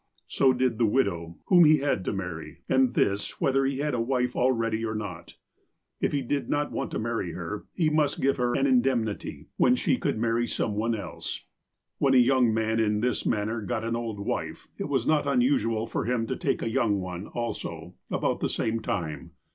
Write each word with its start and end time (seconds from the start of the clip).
So 0.27 0.51
did 0.51 0.79
the 0.79 0.85
widow, 0.87 1.37
whom 1.45 1.63
he 1.63 1.77
had 1.77 2.03
to 2.05 2.11
marry, 2.11 2.63
and 2.67 2.95
this 2.95 3.39
whether 3.39 3.65
he 3.65 3.77
had 3.77 3.93
a 3.93 4.01
wife 4.01 4.35
already 4.35 4.83
or 4.83 4.95
not. 4.95 5.35
If 5.99 6.11
he 6.11 6.23
did 6.23 6.49
not 6.49 6.71
want 6.71 6.89
to 6.89 6.97
marry 6.97 7.33
her, 7.33 7.67
he 7.75 7.91
must 7.91 8.19
give 8.19 8.37
her 8.37 8.55
an 8.55 8.65
indemnity, 8.65 9.45
PECULIAR 9.45 9.45
CUSTOMS 9.45 9.51
T5 9.51 9.53
when 9.57 9.75
she 9.75 9.97
could 9.97 10.17
marry 10.17 10.47
some 10.47 10.73
one 10.73 10.95
else. 10.95 11.45
When 11.99 12.15
a 12.15 12.17
young 12.17 12.51
man, 12.51 12.79
in 12.79 13.01
this 13.01 13.27
manner, 13.27 13.61
got 13.61 13.83
an 13.83 13.95
old 13.95 14.19
wife, 14.19 14.67
it 14.79 14.89
was 14.89 15.05
not 15.05 15.27
unusual 15.27 15.85
for 15.85 16.05
him 16.05 16.25
to 16.25 16.35
take 16.35 16.63
a 16.63 16.71
young 16.71 16.99
one, 16.99 17.27
also, 17.27 17.93
about 18.09 18.39
the 18.39 18.49
same 18.49 18.79
time. 18.79 19.33